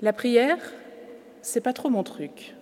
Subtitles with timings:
[0.00, 0.58] La prière,
[1.42, 2.54] c'est pas trop mon truc.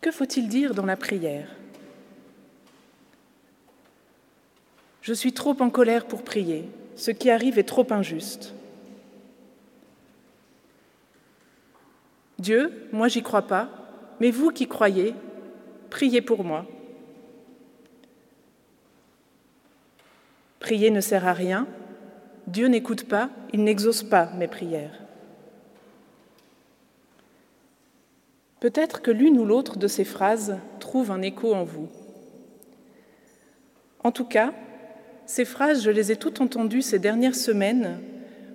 [0.00, 1.50] Que faut-il dire dans la prière?
[5.02, 6.68] Je suis trop en colère pour prier.
[6.96, 8.54] Ce qui arrive est trop injuste.
[12.38, 13.68] Dieu, moi j'y crois pas,
[14.20, 15.14] mais vous qui croyez,
[15.90, 16.66] priez pour moi.
[20.60, 21.66] Prier ne sert à rien,
[22.46, 25.02] Dieu n'écoute pas, il n'exauce pas mes prières.
[28.60, 31.88] Peut-être que l'une ou l'autre de ces phrases trouve un écho en vous.
[34.02, 34.52] En tout cas,
[35.26, 37.98] ces phrases, je les ai toutes entendues ces dernières semaines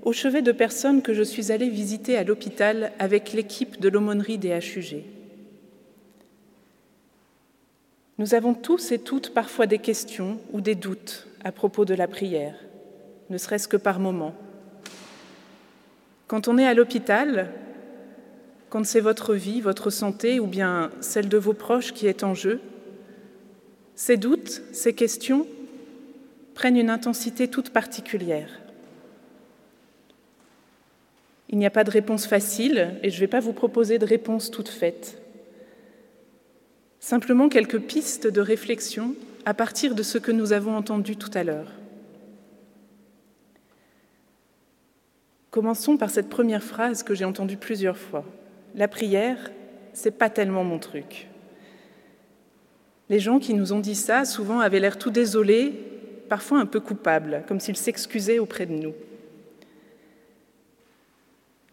[0.04, 4.38] au chevet de personnes que je suis allée visiter à l'hôpital avec l'équipe de l'aumônerie
[4.38, 5.04] des HUG.
[8.18, 12.08] Nous avons tous et toutes parfois des questions ou des doutes à propos de la
[12.08, 12.55] prière,
[13.31, 14.35] ne serait-ce que par moment.
[16.27, 17.49] Quand on est à l'hôpital,
[18.70, 22.34] quand c'est votre vie, votre santé ou bien celle de vos proches qui est en
[22.34, 22.60] jeu,
[23.96, 25.48] ces doutes, ces questions
[26.55, 28.49] prennent une intensité toute particulière.
[31.49, 34.05] Il n'y a pas de réponse facile et je ne vais pas vous proposer de
[34.05, 35.21] réponse toute faite.
[36.99, 41.45] Simplement quelques pistes de réflexion à partir de ce que nous avons entendu tout à
[41.45, 41.80] l'heure.
[45.52, 48.24] Commençons par cette première phrase que j'ai entendue plusieurs fois.
[48.74, 49.52] La prière,
[49.91, 51.27] c'est pas tellement mon truc.
[53.10, 55.74] Les gens qui nous ont dit ça souvent avaient l'air tout désolés,
[56.29, 58.94] parfois un peu coupables, comme s'ils s'excusaient auprès de nous.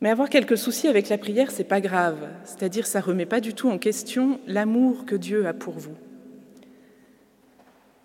[0.01, 3.55] Mais avoir quelques soucis avec la prière, c'est pas grave, c'est-à-dire ça remet pas du
[3.55, 5.95] tout en question l'amour que Dieu a pour vous.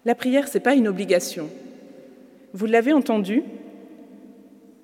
[0.05, 1.49] La prière, c'est pas une obligation.
[2.53, 3.41] Vous l'avez entendu,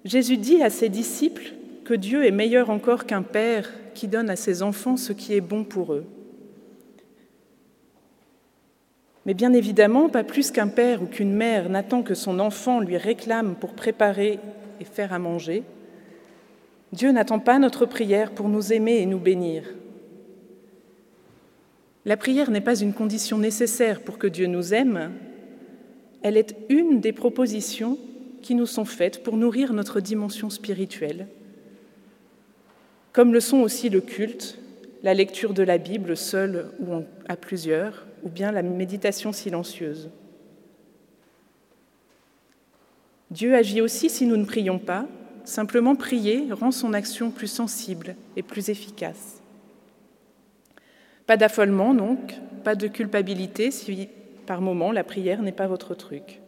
[0.09, 1.53] Jésus dit à ses disciples
[1.85, 5.41] que Dieu est meilleur encore qu'un père qui donne à ses enfants ce qui est
[5.41, 6.05] bon pour eux.
[9.27, 12.97] Mais bien évidemment, pas plus qu'un père ou qu'une mère n'attend que son enfant lui
[12.97, 14.39] réclame pour préparer
[14.79, 15.61] et faire à manger.
[16.91, 19.63] Dieu n'attend pas notre prière pour nous aimer et nous bénir.
[22.05, 25.11] La prière n'est pas une condition nécessaire pour que Dieu nous aime,
[26.23, 27.99] elle est une des propositions
[28.41, 31.27] qui nous sont faites pour nourrir notre dimension spirituelle
[33.19, 34.57] comme le sont aussi le culte,
[35.03, 40.09] la lecture de la Bible seule ou à plusieurs, ou bien la méditation silencieuse.
[43.31, 45.07] Dieu agit aussi si nous ne prions pas,
[45.43, 49.41] simplement prier rend son action plus sensible et plus efficace.
[51.25, 54.09] Pas d'affolement donc, pas de culpabilité si
[54.45, 56.39] par moment la prière n'est pas votre truc.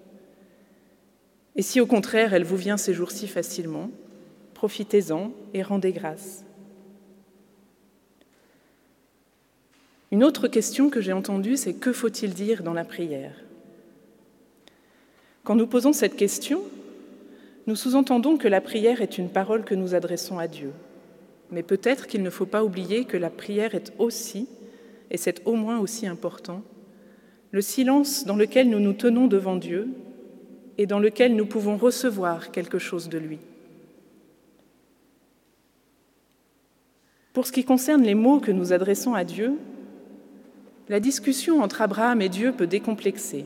[1.55, 3.89] Et si au contraire elle vous vient ces jours-ci facilement,
[4.53, 6.43] profitez-en et rendez grâce.
[10.11, 13.35] Une autre question que j'ai entendue, c'est que faut-il dire dans la prière?
[15.43, 16.61] Quand nous posons cette question,
[17.65, 20.71] nous sous-entendons que la prière est une parole que nous adressons à Dieu.
[21.49, 24.47] Mais peut-être qu'il ne faut pas oublier que la prière est aussi,
[25.09, 26.61] et c'est au moins aussi important,
[27.51, 29.89] le silence dans lequel nous nous tenons devant Dieu
[30.77, 33.39] et dans lequel nous pouvons recevoir quelque chose de lui.
[37.33, 39.53] Pour ce qui concerne les mots que nous adressons à Dieu,
[40.89, 43.45] la discussion entre Abraham et Dieu peut décomplexer.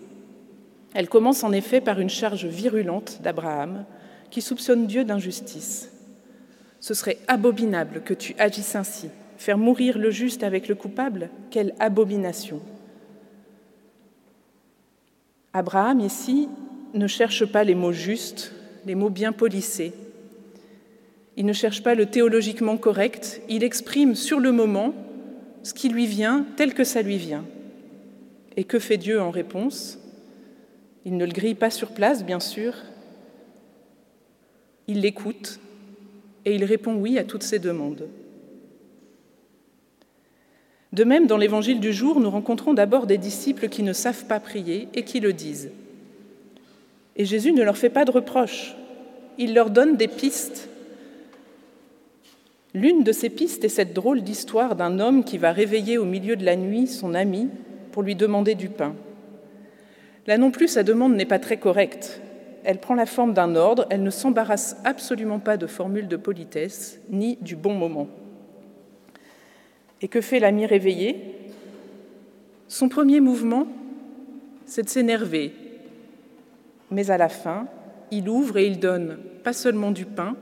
[0.96, 3.86] Elle commence en effet par une charge virulente d'Abraham
[4.32, 5.92] qui soupçonne Dieu d'injustice.
[6.80, 9.10] Ce serait abominable que tu agisses ainsi.
[9.38, 12.62] Faire mourir le juste avec le coupable, quelle abomination.
[15.54, 16.50] Abraham ici
[16.94, 18.54] ne cherche pas les mots justes,
[18.86, 19.94] les mots bien polissés.
[21.38, 24.94] Il ne cherche pas le théologiquement correct, il exprime sur le moment
[25.64, 27.44] ce qui lui vient tel que ça lui vient.
[28.56, 30.00] Et que fait Dieu en réponse?
[31.04, 32.74] Il ne le grille pas sur place, bien sûr.
[34.88, 35.60] Il l'écoute
[36.46, 38.08] et il répond oui à toutes ses demandes.
[40.94, 44.40] De même, dans l'évangile du jour, nous rencontrons d'abord des disciples qui ne savent pas
[44.40, 45.72] prier et qui le disent.
[47.16, 48.76] Et Jésus ne leur fait pas de reproches,
[49.38, 50.70] il leur donne des pistes
[52.76, 56.36] L'une de ces pistes est cette drôle d'histoire d'un homme qui va réveiller au milieu
[56.36, 57.48] de la nuit son ami
[57.94, 58.94] pour lui demander du pain.
[60.28, 62.20] Là non plus, sa demande n'est pas très correcte.
[62.66, 67.00] Elle prend la forme d'un ordre, elle ne s'embarrasse absolument pas de formules de politesse,
[67.10, 68.10] ni du bon moment.
[70.02, 71.16] Et que fait l'ami réveillé?
[72.68, 73.68] Son premier mouvement,
[74.66, 75.54] c'est de s'énerver.
[76.92, 77.68] Mais à la fin,
[78.12, 80.36] il ouvre et il donne pas seulement du pain,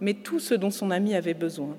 [0.00, 1.76] mais tout ce dont son ami avait besoin.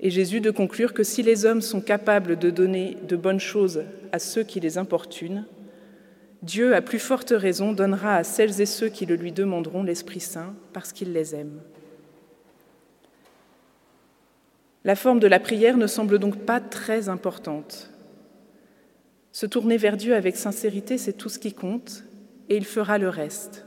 [0.00, 3.84] Et Jésus de conclure que si les hommes sont capables de donner de bonnes choses
[4.12, 5.46] à ceux qui les importunent,
[6.42, 10.20] Dieu, à plus forte raison, donnera à celles et ceux qui le lui demanderont l'Esprit
[10.20, 11.60] Saint parce qu'il les aime.
[14.84, 17.90] La forme de la prière ne semble donc pas très importante.
[19.34, 22.04] Se tourner vers Dieu avec sincérité, c'est tout ce qui compte,
[22.48, 23.66] et il fera le reste.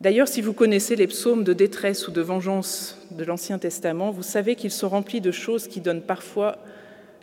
[0.00, 4.22] D'ailleurs, si vous connaissez les psaumes de détresse ou de vengeance de l'Ancien Testament, vous
[4.22, 6.58] savez qu'ils sont remplis de choses qui donnent parfois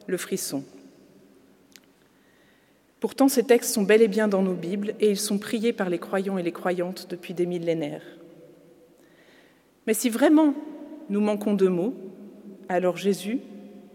[0.05, 0.65] le frisson.
[2.99, 5.89] Pourtant, ces textes sont bel et bien dans nos Bibles et ils sont priés par
[5.89, 8.03] les croyants et les croyantes depuis des millénaires.
[9.87, 10.53] Mais si vraiment
[11.07, 11.95] nous manquons de mots,
[12.67, 13.39] alors Jésus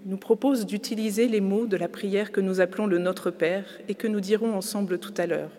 [0.04, 3.94] nous propose d'utiliser les mots de la prière que nous appelons le Notre Père et
[3.94, 5.50] que nous dirons ensemble tout à l'heure.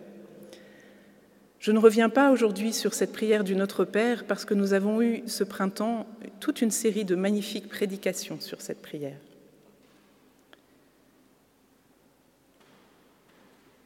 [1.58, 5.02] Je ne reviens pas aujourd'hui sur cette prière du Notre Père parce que nous avons
[5.02, 6.06] eu ce printemps
[6.38, 9.18] toute une série de magnifiques prédications sur cette prière.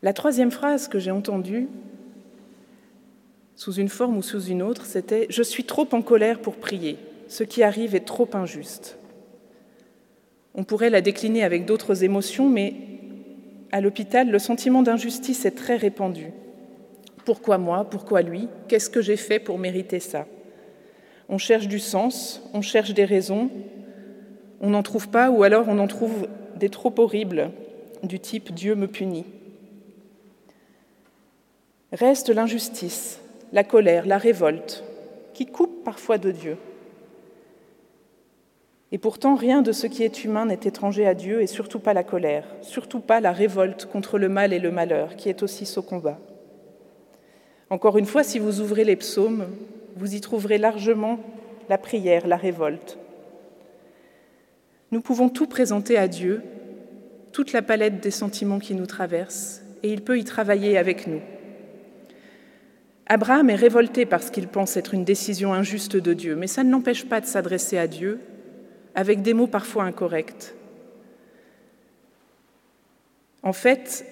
[0.02, 1.68] La troisième phrase que j'ai entendue,
[3.56, 6.96] sous une forme ou sous une autre, c'était⁇ Je suis trop en colère pour prier,
[7.28, 8.96] ce qui arrive est trop injuste⁇
[10.60, 12.74] On pourrait la décliner avec d'autres émotions, mais
[13.72, 16.32] à l'hôpital, le sentiment d'injustice est très répandu.
[17.24, 17.88] Pourquoi moi?
[17.88, 18.46] Pourquoi lui?
[18.68, 20.26] Qu'est-ce que j'ai fait pour mériter ça?
[21.30, 23.48] On cherche du sens, on cherche des raisons,
[24.60, 27.52] on n'en trouve pas ou alors on en trouve des trop horribles
[28.02, 29.24] du type Dieu me punit.
[31.90, 33.18] Reste l'injustice,
[33.54, 34.84] la colère, la révolte,
[35.32, 36.58] qui coupent parfois de Dieu.
[38.92, 41.94] Et pourtant, rien de ce qui est humain n'est étranger à Dieu, et surtout pas
[41.94, 45.64] la colère, surtout pas la révolte contre le mal et le malheur, qui est aussi
[45.64, 46.18] ce combat.
[47.70, 49.46] Encore une fois, si vous ouvrez les psaumes,
[49.96, 51.20] vous y trouverez largement
[51.68, 52.98] la prière, la révolte.
[54.90, 56.42] Nous pouvons tout présenter à Dieu,
[57.30, 61.20] toute la palette des sentiments qui nous traversent, et il peut y travailler avec nous.
[63.06, 66.72] Abraham est révolté parce qu'il pense être une décision injuste de Dieu, mais ça ne
[66.72, 68.18] l'empêche pas de s'adresser à Dieu
[69.00, 70.54] avec des mots parfois incorrects.
[73.42, 74.04] En fait,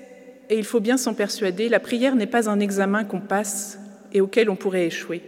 [0.49, 3.79] et il faut bien s'en persuader, la prière n'est pas un examen qu'on passe
[4.15, 5.21] et auquel on pourrait échouer.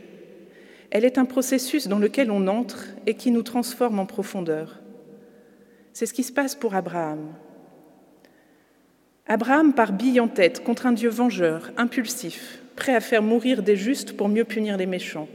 [0.90, 4.80] Elle est un processus dans lequel on entre et qui nous transforme en profondeur.
[5.92, 7.28] C'est ce qui se passe pour Abraham.
[9.26, 13.76] Abraham part bille en tête contre un Dieu vengeur, impulsif, prêt à faire mourir des
[13.76, 15.28] justes pour mieux punir les méchants.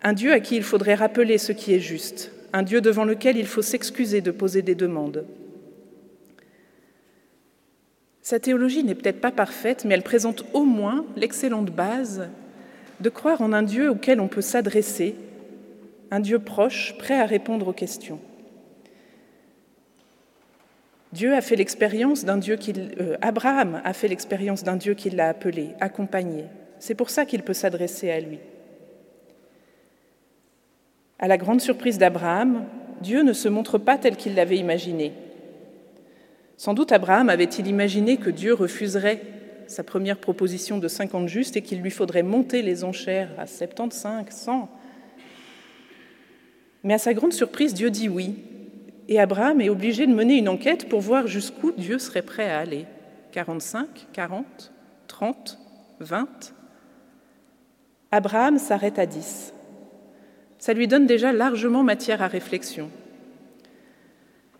[0.00, 3.36] Un Dieu à qui il faudrait rappeler ce qui est juste, un Dieu devant lequel
[3.36, 5.24] il faut s'excuser de poser des demandes.
[8.22, 12.28] Sa théologie n'est peut-être pas parfaite, mais elle présente au moins l'excellente base
[13.00, 15.16] de croire en un Dieu auquel on peut s'adresser,
[16.10, 18.20] un Dieu proche, prêt à répondre aux questions.
[21.12, 25.10] Dieu a fait l'expérience d'un Dieu qu'il, euh, Abraham a fait l'expérience d'un Dieu qui
[25.10, 26.44] l'a appelé, accompagné.
[26.78, 28.38] C'est pour ça qu'il peut s'adresser à lui.
[31.22, 32.64] À la grande surprise d'Abraham,
[33.00, 35.12] Dieu ne se montre pas tel qu'il l'avait imaginé.
[36.56, 39.22] Sans doute Abraham avait-il imaginé que Dieu refuserait
[39.68, 44.24] sa première proposition de 50 justes et qu'il lui faudrait monter les enchères à 75,
[44.30, 44.68] 100.
[46.82, 48.34] Mais à sa grande surprise, Dieu dit oui.
[49.06, 52.58] Et Abraham est obligé de mener une enquête pour voir jusqu'où Dieu serait prêt à
[52.58, 52.86] aller.
[53.30, 54.72] 45, 40,
[55.06, 55.58] 30,
[56.00, 56.54] 20.
[58.10, 59.54] Abraham s'arrête à 10.
[60.62, 62.88] Ça lui donne déjà largement matière à réflexion.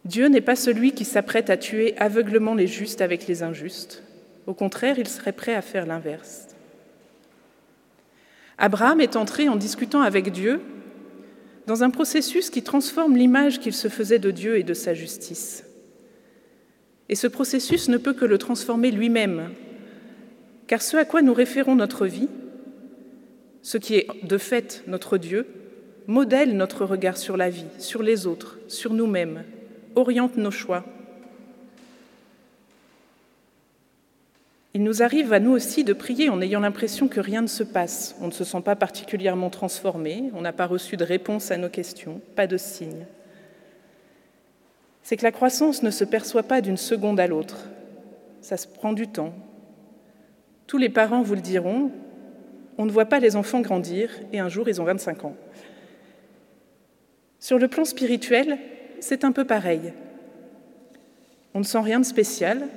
[0.04, 4.02] Dieu n'est pas celui qui s'apprête à tuer aveuglement les justes avec les injustes.
[4.49, 6.49] Au contraire, il serait prêt à faire l'inverse.
[8.59, 10.61] Abraham est entré en discutant avec Dieu
[11.68, 15.64] dans un processus qui transforme l'image qu'il se faisait de Dieu et de sa justice.
[17.09, 19.50] Et ce processus ne peut que le transformer lui-même,
[20.66, 22.28] car ce à quoi nous référons notre vie,
[23.62, 25.47] ce qui est de fait notre Dieu,
[26.06, 29.44] modèle notre regard sur la vie, sur les autres, sur nous-mêmes,
[29.94, 30.85] oriente nos choix.
[34.75, 37.62] Il nous arrive à nous aussi de prier en ayant l'impression que rien ne se
[37.62, 38.16] passe.
[38.23, 41.68] On ne se sent pas particulièrement transformé, on n'a pas reçu de réponse à nos
[41.68, 43.06] questions, pas de signe.
[45.02, 47.68] C'est que la croissance ne se perçoit pas d'une seconde à l'autre.
[48.40, 49.35] Ça se prend du temps.
[50.66, 51.90] Tous les parents vous le diront,
[52.78, 55.37] on ne voit pas les enfants grandir et un jour ils ont 25 ans.
[57.42, 58.56] Sur le plan spirituel,
[59.00, 59.92] c'est un peu pareil.
[61.54, 62.68] On ne sent rien de spécial.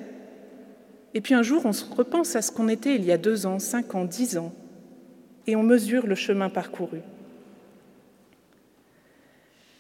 [1.13, 3.45] Et puis un jour, on se repense à ce qu'on était il y a deux
[3.45, 4.51] ans, cinq ans, dix ans.
[5.45, 7.01] et on mesure le chemin parcouru.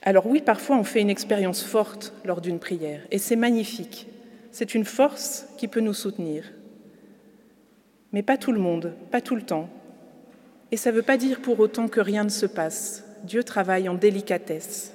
[0.03, 4.07] Alors oui, parfois on fait une expérience forte lors d'une prière, et c'est magnifique.
[4.51, 6.53] C'est une force qui peut nous soutenir.
[8.11, 9.67] Mais pas tout le monde, pas tout le temps.
[10.71, 13.04] Et ça ne veut pas dire pour autant que rien ne se passe.
[13.25, 14.93] Dieu travaille en délicatesse.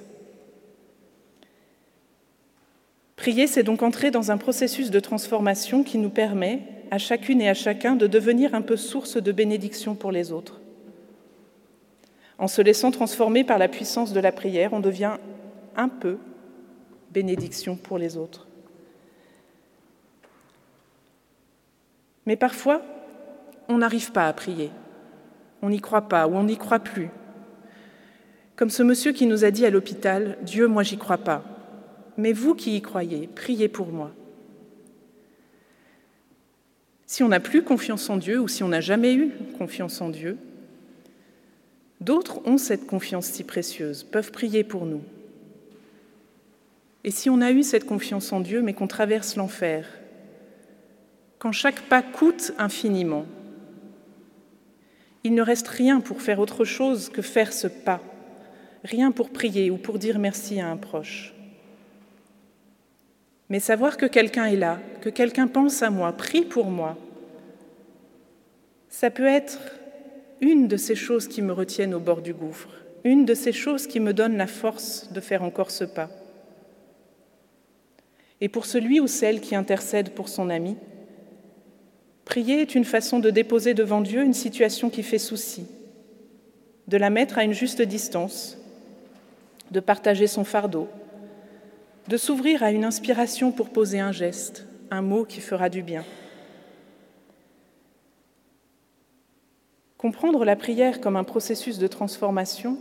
[3.15, 7.49] Prier, c'est donc entrer dans un processus de transformation qui nous permet, à chacune et
[7.49, 10.59] à chacun, de devenir un peu source de bénédiction pour les autres.
[12.39, 15.17] En se laissant transformer par la puissance de la prière, on devient
[15.75, 16.17] un peu
[17.11, 18.47] bénédiction pour les autres.
[22.25, 22.81] Mais parfois,
[23.67, 24.71] on n'arrive pas à prier.
[25.61, 27.09] On n'y croit pas ou on n'y croit plus.
[28.55, 31.43] Comme ce monsieur qui nous a dit à l'hôpital, Dieu, moi j'y crois pas.
[32.17, 34.11] Mais vous qui y croyez, priez pour moi.
[37.05, 40.09] Si on n'a plus confiance en Dieu ou si on n'a jamais eu confiance en
[40.09, 40.37] Dieu,
[41.99, 45.01] d'autres ont cette confiance si précieuse, peuvent prier pour nous.
[47.03, 49.85] Et si on a eu cette confiance en Dieu mais qu'on traverse l'enfer,
[51.39, 53.25] quand chaque pas coûte infiniment,
[55.23, 58.01] il ne reste rien pour faire autre chose que faire ce pas,
[58.83, 61.33] rien pour prier ou pour dire merci à un proche.
[63.49, 66.97] Mais savoir que quelqu'un est là, que quelqu'un pense à moi, prie pour moi,
[68.89, 69.59] ça peut être
[70.39, 72.69] une de ces choses qui me retiennent au bord du gouffre,
[73.03, 76.09] une de ces choses qui me donnent la force de faire encore ce pas.
[78.39, 80.77] Et pour celui ou celle qui intercède pour son ami,
[82.25, 85.67] prier est une façon de déposer devant Dieu une situation qui fait souci,
[86.87, 88.60] de la mettre à une juste distance,
[89.71, 90.87] de partager son fardeau,
[92.07, 96.03] de s'ouvrir à une inspiration pour poser un geste, un mot qui fera du bien.
[99.97, 102.77] Comprendre la prière comme un processus de transformation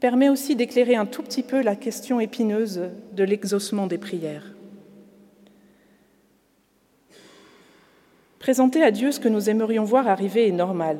[0.00, 2.82] permet aussi d'éclairer un tout petit peu la question épineuse
[3.12, 4.54] de l'exaucement des prières.
[8.38, 10.98] Présenter à Dieu ce que nous aimerions voir arriver est normal.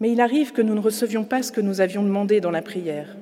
[0.00, 2.62] Mais il arrive que nous ne recevions pas ce que nous avions demandé dans la
[2.62, 3.16] prière.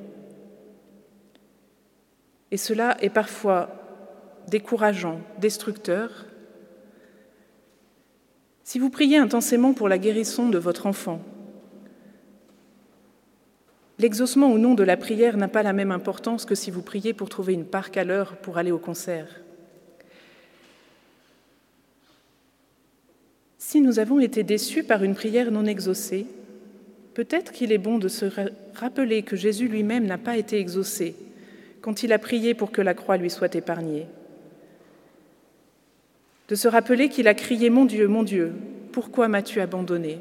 [2.50, 3.68] Et cela est parfois
[4.48, 6.26] décourageant, destructeur.
[8.62, 11.20] Si vous priez intensément pour la guérison de votre enfant,
[13.98, 17.12] l'exaucement ou non de la prière n'a pas la même importance que si vous priez
[17.12, 19.40] pour trouver une parc à l'heure pour aller au concert.
[23.58, 26.26] Si nous avons été déçus par une prière non exaucée,
[27.14, 28.26] Peut-être qu'il est bon de se
[28.74, 31.14] rappeler que Jésus lui-même n'a pas été exaucé
[31.80, 34.06] quand il a prié pour que la croix lui soit épargnée.
[36.48, 38.52] De se rappeler qu'il a crié Mon Dieu, mon Dieu,
[38.92, 40.20] pourquoi m'as-tu abandonné?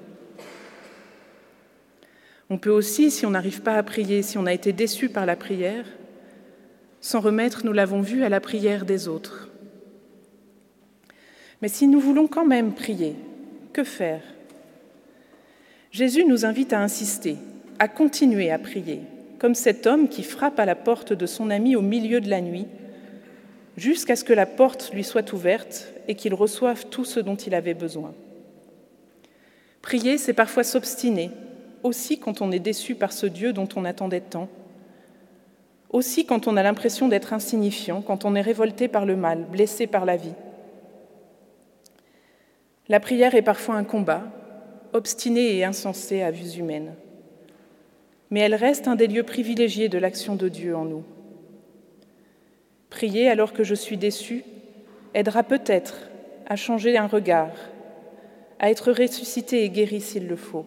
[2.49, 5.25] On peut aussi, si on n'arrive pas à prier, si on a été déçu par
[5.25, 5.85] la prière,
[7.01, 9.49] s'en remettre, nous l'avons vu, à la prière des autres.
[11.61, 13.15] Mais si nous voulons quand même prier,
[13.71, 14.21] que faire?
[15.93, 17.37] Jésus nous invite à insister,
[17.77, 19.01] à continuer à prier,
[19.37, 22.41] comme cet homme qui frappe à la porte de son ami au milieu de la
[22.41, 22.65] nuit,
[23.77, 27.53] jusqu'à ce que la porte lui soit ouverte et qu'il reçoive tout ce dont il
[27.53, 28.15] avait besoin.
[29.83, 31.29] Prier, c'est parfois s'obstiner,
[31.83, 34.49] aussi quand on est déçu par ce Dieu dont on attendait tant,
[35.91, 39.85] aussi quand on a l'impression d'être insignifiant, quand on est révolté par le mal, blessé
[39.85, 40.33] par la vie.
[42.89, 44.23] La prière est parfois un combat,
[44.93, 46.95] obstinée et insensée à vues humaines.
[48.29, 51.03] Mais elle reste un des lieux privilégiés de l'action de Dieu en nous.
[52.89, 54.43] Prier alors que je suis déçue
[55.13, 56.09] aidera peut-être
[56.45, 57.51] à changer un regard,
[58.59, 60.65] à être ressuscité et guéri s'il le faut.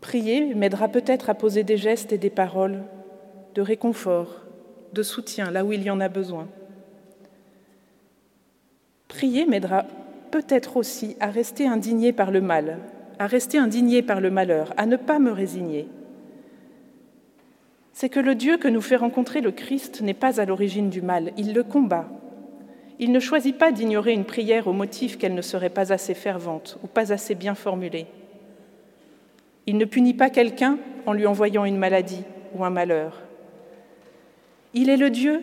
[0.00, 2.82] Prier m'aidera peut-être à poser des gestes et des paroles
[3.54, 4.42] de réconfort,
[4.92, 6.48] de soutien là où il y en a besoin.
[9.08, 9.84] Prier m'aidera
[10.32, 12.78] peut-être aussi à rester indigné par le mal,
[13.20, 15.86] à rester indigné par le malheur, à ne pas me résigner.
[17.92, 21.02] C'est que le Dieu que nous fait rencontrer le Christ n'est pas à l'origine du
[21.02, 22.08] mal, il le combat.
[22.98, 26.78] Il ne choisit pas d'ignorer une prière au motif qu'elle ne serait pas assez fervente
[26.82, 28.06] ou pas assez bien formulée.
[29.66, 32.24] Il ne punit pas quelqu'un en lui envoyant une maladie
[32.54, 33.20] ou un malheur.
[34.72, 35.42] Il est le Dieu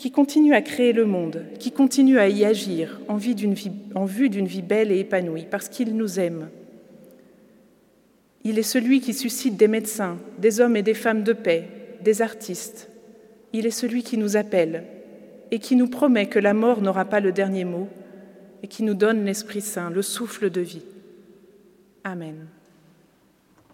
[0.00, 4.62] qui continue à créer le monde, qui continue à y agir en, vue d'une vie
[4.62, 6.48] belle et épanouie, parce qu'il nous aime.
[8.42, 11.68] Il est celui qui suscite des médecins, des hommes et des femmes de paix,
[12.02, 12.88] des artistes.
[13.52, 14.84] Il est celui qui nous appelle
[15.50, 17.86] et qui nous promet que la mort n'aura pas le dernier mot,
[18.62, 20.84] et qui nous donne l'Esprit Saint, le souffle de vie.
[22.04, 22.46] Amen.